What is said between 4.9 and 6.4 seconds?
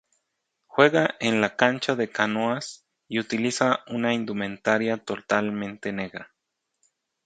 totalmente negra.